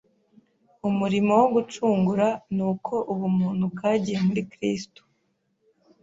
[0.89, 5.01] Umurimo wo gucungura ni uko ubumuntu bwagiye muri Kristo